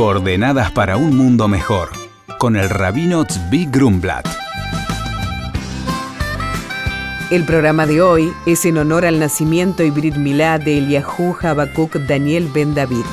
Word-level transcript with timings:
Coordenadas 0.00 0.70
para 0.70 0.96
un 0.96 1.14
mundo 1.14 1.46
mejor, 1.46 1.90
con 2.38 2.56
el 2.56 2.70
rabino 2.70 3.22
Tzvi 3.26 3.66
Grumblat. 3.66 4.26
El 7.30 7.44
programa 7.44 7.84
de 7.84 8.00
hoy 8.00 8.32
es 8.46 8.64
en 8.64 8.78
honor 8.78 9.04
al 9.04 9.18
nacimiento 9.18 9.82
y 9.82 9.90
Brit 9.90 10.16
Milá 10.16 10.58
de 10.58 10.78
Eliahu 10.78 11.36
Habacuc 11.42 11.96
Daniel 11.96 12.48
Ben 12.50 12.74
David. 12.74 13.04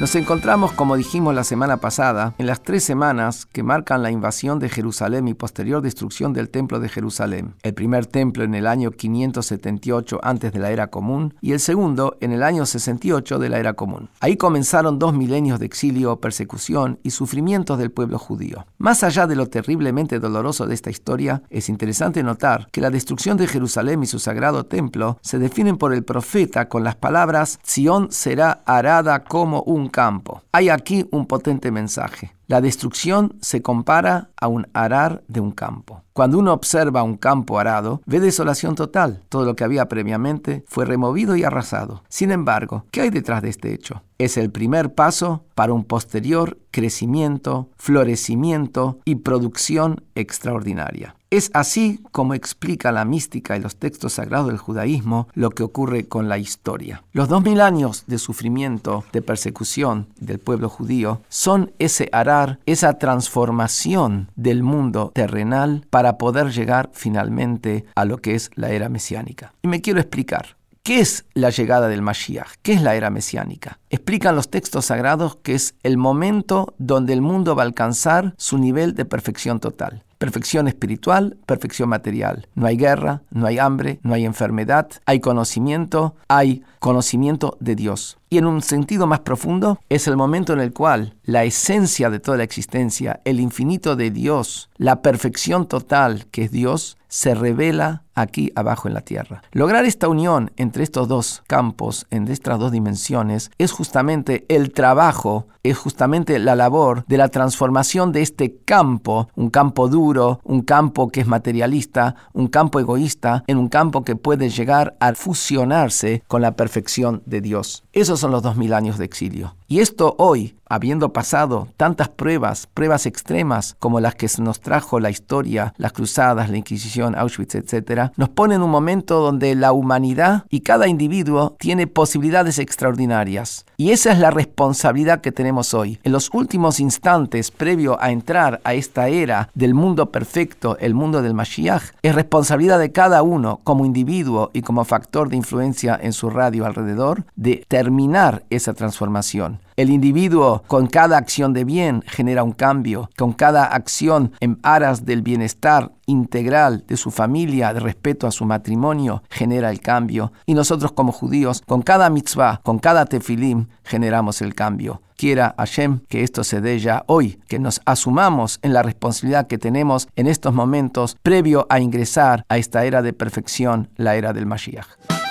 Nos 0.00 0.16
encontramos, 0.16 0.72
como 0.72 0.96
dijimos 0.96 1.36
la 1.36 1.44
semana 1.44 1.76
pasada, 1.76 2.34
en 2.38 2.46
las 2.46 2.60
tres 2.62 2.82
semanas 2.82 3.46
que 3.46 3.62
marcan 3.62 4.02
la 4.02 4.10
invasión 4.10 4.58
de 4.58 4.68
Jerusalén 4.68 5.28
y 5.28 5.34
posterior 5.34 5.82
destrucción 5.82 6.32
del 6.32 6.50
Templo 6.50 6.80
de 6.80 6.88
Jerusalén. 6.88 7.54
El 7.62 7.74
primer 7.74 8.04
templo 8.04 8.42
en 8.42 8.56
el 8.56 8.66
año 8.66 8.90
578 8.90 10.18
antes 10.24 10.52
de 10.52 10.58
la 10.58 10.72
era 10.72 10.88
común 10.88 11.34
y 11.40 11.52
el 11.52 11.60
segundo 11.60 12.16
en 12.20 12.32
el 12.32 12.42
año 12.42 12.66
68 12.66 13.38
de 13.38 13.48
la 13.48 13.60
era 13.60 13.74
común. 13.74 14.10
Ahí 14.18 14.36
comenzaron 14.36 14.98
dos 14.98 15.14
milenios 15.14 15.60
de 15.60 15.66
exilio, 15.66 16.20
persecución 16.20 16.98
y 17.04 17.10
sufrimientos 17.10 17.78
del 17.78 17.92
pueblo 17.92 18.18
judío. 18.18 18.66
Más 18.78 19.04
allá 19.04 19.28
de 19.28 19.36
lo 19.36 19.48
terriblemente 19.48 20.18
doloroso 20.18 20.66
de 20.66 20.74
esta 20.74 20.90
historia, 20.90 21.44
es 21.50 21.68
interesante 21.68 22.24
notar 22.24 22.68
que 22.72 22.80
la 22.80 22.90
destrucción 22.90 23.36
de 23.36 23.46
Jerusalén 23.46 24.02
y 24.02 24.06
su 24.06 24.18
sagrado 24.18 24.66
templo 24.66 25.18
se 25.22 25.38
definen 25.38 25.76
por 25.76 25.94
el 25.94 26.02
profeta 26.02 26.68
con 26.68 26.82
las 26.82 26.96
palabras 26.96 27.60
Sión 27.62 28.10
será 28.10 28.64
arada 28.66 29.22
como 29.22 29.62
un 29.62 29.83
campo. 29.88 30.42
Hay 30.52 30.68
aquí 30.68 31.06
un 31.10 31.26
potente 31.26 31.70
mensaje. 31.70 32.32
La 32.46 32.60
destrucción 32.60 33.36
se 33.40 33.62
compara 33.62 34.30
a 34.36 34.48
un 34.48 34.66
arar 34.74 35.22
de 35.28 35.40
un 35.40 35.50
campo. 35.50 36.02
Cuando 36.12 36.38
uno 36.38 36.52
observa 36.52 37.02
un 37.02 37.16
campo 37.16 37.58
arado, 37.58 38.00
ve 38.06 38.20
desolación 38.20 38.74
total. 38.76 39.22
Todo 39.28 39.44
lo 39.44 39.56
que 39.56 39.64
había 39.64 39.88
previamente 39.88 40.64
fue 40.68 40.84
removido 40.84 41.34
y 41.34 41.42
arrasado. 41.42 42.04
Sin 42.08 42.30
embargo, 42.30 42.84
¿qué 42.92 43.00
hay 43.00 43.10
detrás 43.10 43.42
de 43.42 43.48
este 43.48 43.74
hecho? 43.74 44.02
Es 44.18 44.36
el 44.36 44.50
primer 44.50 44.94
paso 44.94 45.42
para 45.56 45.72
un 45.72 45.84
posterior 45.84 46.58
crecimiento, 46.70 47.68
florecimiento 47.76 49.00
y 49.04 49.16
producción 49.16 50.04
extraordinaria. 50.14 51.16
Es 51.30 51.50
así 51.52 52.00
como 52.12 52.34
explica 52.34 52.92
la 52.92 53.04
mística 53.04 53.56
y 53.56 53.60
los 53.60 53.74
textos 53.74 54.12
sagrados 54.12 54.46
del 54.46 54.58
judaísmo 54.58 55.26
lo 55.34 55.50
que 55.50 55.64
ocurre 55.64 56.06
con 56.06 56.28
la 56.28 56.38
historia. 56.38 57.02
Los 57.12 57.28
dos 57.28 57.42
mil 57.42 57.60
años 57.60 58.04
de 58.06 58.18
sufrimiento, 58.18 59.04
de 59.12 59.20
persecución 59.20 60.06
del 60.20 60.38
pueblo 60.38 60.68
judío 60.68 61.22
son 61.28 61.72
ese 61.80 62.08
arar, 62.12 62.33
esa 62.66 62.98
transformación 62.98 64.30
del 64.36 64.62
mundo 64.62 65.12
terrenal 65.14 65.86
para 65.90 66.18
poder 66.18 66.50
llegar 66.50 66.90
finalmente 66.92 67.84
a 67.94 68.04
lo 68.04 68.18
que 68.18 68.34
es 68.34 68.50
la 68.54 68.70
era 68.70 68.88
mesiánica. 68.88 69.52
Y 69.62 69.68
me 69.68 69.80
quiero 69.80 70.00
explicar. 70.00 70.56
¿Qué 70.82 71.00
es 71.00 71.24
la 71.32 71.48
llegada 71.48 71.88
del 71.88 72.02
Mashiach? 72.02 72.56
¿Qué 72.60 72.74
es 72.74 72.82
la 72.82 72.94
era 72.94 73.08
mesiánica? 73.08 73.78
Explican 73.88 74.36
los 74.36 74.50
textos 74.50 74.84
sagrados 74.84 75.36
que 75.36 75.54
es 75.54 75.76
el 75.82 75.96
momento 75.96 76.74
donde 76.76 77.14
el 77.14 77.22
mundo 77.22 77.56
va 77.56 77.62
a 77.62 77.66
alcanzar 77.66 78.34
su 78.36 78.58
nivel 78.58 78.94
de 78.94 79.06
perfección 79.06 79.60
total. 79.60 80.04
Perfección 80.18 80.68
espiritual, 80.68 81.38
perfección 81.46 81.88
material. 81.88 82.48
No 82.54 82.66
hay 82.66 82.76
guerra, 82.76 83.22
no 83.30 83.46
hay 83.46 83.58
hambre, 83.58 83.98
no 84.02 84.12
hay 84.12 84.26
enfermedad, 84.26 84.90
hay 85.06 85.20
conocimiento, 85.20 86.16
hay 86.28 86.62
conocimiento 86.80 87.56
de 87.60 87.76
Dios. 87.76 88.18
Y 88.30 88.38
en 88.38 88.46
un 88.46 88.62
sentido 88.62 89.06
más 89.06 89.20
profundo, 89.20 89.80
es 89.88 90.08
el 90.08 90.16
momento 90.16 90.52
en 90.52 90.60
el 90.60 90.72
cual 90.72 91.16
la 91.24 91.44
esencia 91.44 92.10
de 92.10 92.20
toda 92.20 92.38
la 92.38 92.44
existencia, 92.44 93.20
el 93.24 93.40
infinito 93.40 93.96
de 93.96 94.10
Dios, 94.10 94.70
la 94.76 95.02
perfección 95.02 95.66
total 95.66 96.26
que 96.30 96.44
es 96.44 96.50
Dios, 96.50 96.96
se 97.14 97.32
revela 97.32 98.02
aquí 98.16 98.50
abajo 98.56 98.88
en 98.88 98.94
la 98.94 99.02
tierra. 99.02 99.42
Lograr 99.52 99.84
esta 99.84 100.08
unión 100.08 100.50
entre 100.56 100.82
estos 100.82 101.06
dos 101.06 101.44
campos, 101.46 102.06
entre 102.10 102.34
estas 102.34 102.58
dos 102.58 102.72
dimensiones, 102.72 103.52
es 103.56 103.70
justamente 103.70 104.44
el 104.48 104.72
trabajo, 104.72 105.46
es 105.62 105.78
justamente 105.78 106.40
la 106.40 106.56
labor 106.56 107.04
de 107.06 107.16
la 107.16 107.28
transformación 107.28 108.10
de 108.10 108.22
este 108.22 108.56
campo, 108.64 109.28
un 109.36 109.50
campo 109.50 109.88
duro, 109.88 110.40
un 110.42 110.62
campo 110.62 111.08
que 111.08 111.20
es 111.20 111.28
materialista, 111.28 112.16
un 112.32 112.48
campo 112.48 112.80
egoísta, 112.80 113.44
en 113.46 113.58
un 113.58 113.68
campo 113.68 114.02
que 114.02 114.16
puede 114.16 114.50
llegar 114.50 114.96
a 114.98 115.14
fusionarse 115.14 116.24
con 116.26 116.42
la 116.42 116.56
perfección 116.56 117.22
de 117.26 117.40
Dios. 117.40 117.84
Esos 117.92 118.23
son 118.24 118.30
los 118.30 118.42
dos 118.42 118.56
mil 118.56 118.72
años 118.72 118.96
de 118.96 119.04
exilio. 119.04 119.54
Y 119.66 119.80
esto 119.80 120.14
hoy, 120.18 120.56
habiendo 120.68 121.12
pasado 121.12 121.68
tantas 121.78 122.10
pruebas, 122.10 122.66
pruebas 122.66 123.06
extremas 123.06 123.76
como 123.78 123.98
las 123.98 124.14
que 124.14 124.28
nos 124.38 124.60
trajo 124.60 125.00
la 125.00 125.08
historia, 125.08 125.72
las 125.78 125.92
cruzadas, 125.92 126.50
la 126.50 126.58
Inquisición, 126.58 127.14
Auschwitz, 127.14 127.54
etc., 127.54 128.10
nos 128.16 128.28
pone 128.28 128.56
en 128.56 128.62
un 128.62 128.70
momento 128.70 129.20
donde 129.20 129.54
la 129.54 129.72
humanidad 129.72 130.44
y 130.50 130.60
cada 130.60 130.86
individuo 130.86 131.56
tiene 131.58 131.86
posibilidades 131.86 132.58
extraordinarias. 132.58 133.64
Y 133.76 133.90
esa 133.90 134.12
es 134.12 134.18
la 134.18 134.30
responsabilidad 134.30 135.20
que 135.20 135.32
tenemos 135.32 135.74
hoy. 135.74 135.98
En 136.02 136.12
los 136.12 136.30
últimos 136.32 136.78
instantes, 136.78 137.50
previo 137.50 138.00
a 138.02 138.10
entrar 138.10 138.60
a 138.64 138.74
esta 138.74 139.08
era 139.08 139.48
del 139.54 139.74
mundo 139.74 140.10
perfecto, 140.10 140.76
el 140.78 140.94
mundo 140.94 141.22
del 141.22 141.34
Mashiach, 141.34 141.92
es 142.02 142.14
responsabilidad 142.14 142.78
de 142.78 142.92
cada 142.92 143.22
uno 143.22 143.60
como 143.64 143.86
individuo 143.86 144.50
y 144.52 144.62
como 144.62 144.84
factor 144.84 145.28
de 145.28 145.36
influencia 145.36 145.98
en 146.00 146.12
su 146.12 146.30
radio 146.30 146.66
alrededor 146.66 147.24
de 147.34 147.64
terminar 147.68 148.44
esa 148.50 148.74
transformación. 148.74 149.53
El 149.76 149.90
individuo 149.90 150.62
con 150.68 150.86
cada 150.86 151.18
acción 151.18 151.52
de 151.52 151.64
bien 151.64 152.02
genera 152.06 152.44
un 152.44 152.52
cambio, 152.52 153.10
con 153.16 153.32
cada 153.32 153.64
acción 153.64 154.32
en 154.38 154.58
aras 154.62 155.04
del 155.04 155.22
bienestar 155.22 155.90
integral 156.06 156.84
de 156.86 156.96
su 156.96 157.10
familia, 157.10 157.72
de 157.74 157.80
respeto 157.80 158.26
a 158.26 158.30
su 158.30 158.44
matrimonio, 158.44 159.22
genera 159.30 159.70
el 159.70 159.80
cambio. 159.80 160.32
Y 160.46 160.54
nosotros 160.54 160.92
como 160.92 161.10
judíos, 161.10 161.62
con 161.66 161.82
cada 161.82 162.08
mitzvah, 162.08 162.60
con 162.62 162.78
cada 162.78 163.06
tefilim, 163.06 163.66
generamos 163.82 164.42
el 164.42 164.54
cambio. 164.54 165.02
Quiera 165.16 165.54
Hashem 165.58 166.00
que 166.08 166.22
esto 166.22 166.44
se 166.44 166.60
dé 166.60 166.78
ya 166.78 167.04
hoy, 167.06 167.40
que 167.48 167.58
nos 167.58 167.80
asumamos 167.84 168.58
en 168.62 168.72
la 168.72 168.82
responsabilidad 168.82 169.46
que 169.46 169.58
tenemos 169.58 170.08
en 170.16 170.26
estos 170.26 170.54
momentos 170.54 171.16
previo 171.22 171.66
a 171.68 171.80
ingresar 171.80 172.44
a 172.48 172.58
esta 172.58 172.84
era 172.84 173.02
de 173.02 173.12
perfección, 173.12 173.88
la 173.96 174.16
era 174.16 174.32
del 174.32 174.46
Mashiach. 174.46 175.23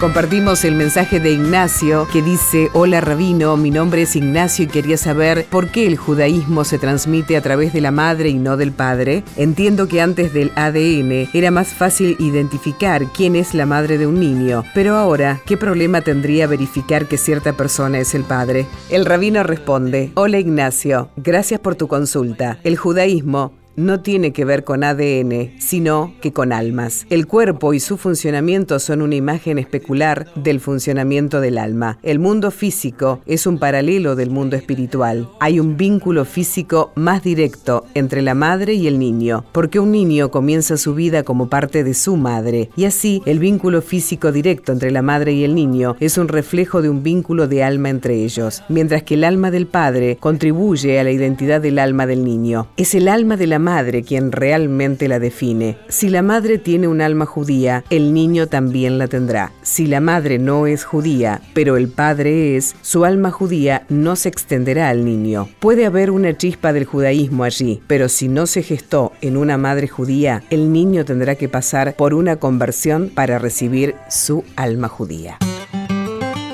Compartimos 0.00 0.64
el 0.64 0.76
mensaje 0.76 1.20
de 1.20 1.32
Ignacio 1.32 2.08
que 2.10 2.22
dice, 2.22 2.70
hola 2.72 3.02
rabino, 3.02 3.58
mi 3.58 3.70
nombre 3.70 4.00
es 4.00 4.16
Ignacio 4.16 4.64
y 4.64 4.68
quería 4.68 4.96
saber 4.96 5.44
por 5.50 5.68
qué 5.68 5.86
el 5.86 5.98
judaísmo 5.98 6.64
se 6.64 6.78
transmite 6.78 7.36
a 7.36 7.42
través 7.42 7.74
de 7.74 7.82
la 7.82 7.90
madre 7.90 8.30
y 8.30 8.38
no 8.38 8.56
del 8.56 8.72
padre. 8.72 9.24
Entiendo 9.36 9.88
que 9.88 10.00
antes 10.00 10.32
del 10.32 10.52
ADN 10.56 11.28
era 11.34 11.50
más 11.50 11.68
fácil 11.68 12.16
identificar 12.18 13.04
quién 13.12 13.36
es 13.36 13.52
la 13.52 13.66
madre 13.66 13.98
de 13.98 14.06
un 14.06 14.18
niño, 14.18 14.64
pero 14.74 14.96
ahora, 14.96 15.42
¿qué 15.44 15.58
problema 15.58 16.00
tendría 16.00 16.46
verificar 16.46 17.04
que 17.04 17.18
cierta 17.18 17.52
persona 17.52 17.98
es 17.98 18.14
el 18.14 18.24
padre? 18.24 18.66
El 18.88 19.04
rabino 19.04 19.42
responde, 19.42 20.12
hola 20.14 20.38
Ignacio, 20.38 21.10
gracias 21.18 21.60
por 21.60 21.74
tu 21.74 21.88
consulta. 21.88 22.58
El 22.64 22.78
judaísmo 22.78 23.59
no 23.80 24.00
tiene 24.00 24.32
que 24.32 24.44
ver 24.44 24.64
con 24.64 24.84
ADN, 24.84 25.58
sino 25.58 26.12
que 26.20 26.32
con 26.32 26.52
almas. 26.52 27.06
El 27.10 27.26
cuerpo 27.26 27.74
y 27.74 27.80
su 27.80 27.96
funcionamiento 27.96 28.78
son 28.78 29.02
una 29.02 29.14
imagen 29.14 29.58
especular 29.58 30.26
del 30.34 30.60
funcionamiento 30.60 31.40
del 31.40 31.58
alma. 31.58 31.98
El 32.02 32.18
mundo 32.18 32.50
físico 32.50 33.20
es 33.26 33.46
un 33.46 33.58
paralelo 33.58 34.16
del 34.16 34.30
mundo 34.30 34.56
espiritual. 34.56 35.28
Hay 35.40 35.58
un 35.60 35.76
vínculo 35.76 36.24
físico 36.24 36.92
más 36.94 37.22
directo 37.22 37.86
entre 37.94 38.22
la 38.22 38.34
madre 38.34 38.74
y 38.74 38.86
el 38.86 38.98
niño, 38.98 39.44
porque 39.52 39.80
un 39.80 39.92
niño 39.92 40.30
comienza 40.30 40.76
su 40.76 40.94
vida 40.94 41.22
como 41.22 41.48
parte 41.48 41.82
de 41.82 41.94
su 41.94 42.16
madre, 42.16 42.70
y 42.76 42.84
así 42.84 43.22
el 43.24 43.38
vínculo 43.38 43.80
físico 43.80 44.32
directo 44.32 44.72
entre 44.72 44.90
la 44.90 45.02
madre 45.02 45.32
y 45.32 45.44
el 45.44 45.54
niño 45.54 45.96
es 46.00 46.18
un 46.18 46.28
reflejo 46.28 46.82
de 46.82 46.90
un 46.90 47.02
vínculo 47.02 47.48
de 47.48 47.64
alma 47.64 47.88
entre 47.88 48.24
ellos, 48.24 48.62
mientras 48.68 49.02
que 49.02 49.14
el 49.14 49.24
alma 49.24 49.50
del 49.50 49.66
padre 49.66 50.18
contribuye 50.20 51.00
a 51.00 51.04
la 51.04 51.10
identidad 51.10 51.60
del 51.60 51.78
alma 51.78 52.06
del 52.06 52.24
niño. 52.24 52.68
Es 52.76 52.94
el 52.94 53.08
alma 53.08 53.36
de 53.36 53.46
la 53.46 53.58
madre 53.70 54.02
quien 54.02 54.32
realmente 54.32 55.06
la 55.06 55.20
define. 55.20 55.78
Si 55.88 56.08
la 56.08 56.22
madre 56.22 56.58
tiene 56.58 56.88
un 56.88 57.00
alma 57.00 57.24
judía, 57.24 57.84
el 57.88 58.12
niño 58.12 58.48
también 58.48 58.98
la 58.98 59.06
tendrá. 59.06 59.52
Si 59.62 59.86
la 59.86 60.00
madre 60.00 60.40
no 60.40 60.66
es 60.66 60.82
judía, 60.82 61.40
pero 61.54 61.76
el 61.76 61.86
padre 61.88 62.56
es, 62.56 62.74
su 62.82 63.04
alma 63.04 63.30
judía 63.30 63.84
no 63.88 64.16
se 64.16 64.28
extenderá 64.28 64.88
al 64.88 65.04
niño. 65.04 65.48
Puede 65.60 65.86
haber 65.86 66.10
una 66.10 66.36
chispa 66.36 66.72
del 66.72 66.84
judaísmo 66.84 67.44
allí, 67.44 67.80
pero 67.86 68.08
si 68.08 68.26
no 68.26 68.46
se 68.46 68.64
gestó 68.64 69.12
en 69.20 69.36
una 69.36 69.56
madre 69.56 69.86
judía, 69.86 70.42
el 70.50 70.72
niño 70.72 71.04
tendrá 71.04 71.36
que 71.36 71.48
pasar 71.48 71.94
por 71.94 72.12
una 72.12 72.36
conversión 72.36 73.08
para 73.14 73.38
recibir 73.38 73.94
su 74.08 74.42
alma 74.56 74.88
judía. 74.88 75.38